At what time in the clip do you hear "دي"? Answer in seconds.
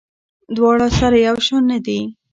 1.85-1.99